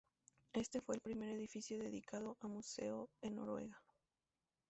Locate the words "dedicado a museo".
1.77-3.11